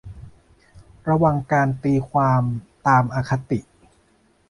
[1.09, 2.43] ระวังการตีความ
[2.87, 3.59] ตามอคติ